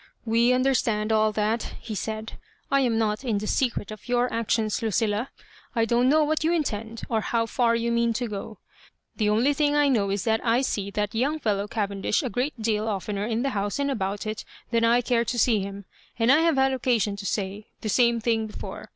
[0.25, 2.39] '*We understand all that," he said."
[2.71, 5.29] I am not in the secret of your actions, Lucilla.
[5.75, 8.57] I don't know what you intend, or how far you mean to go.
[9.17, 12.59] The only thing I know is that I see that young fellow Cavendish a great
[12.59, 15.85] deal oftener in the house and about it than I care to see him;
[16.17, 18.89] and I have had occasion to say the same thing before.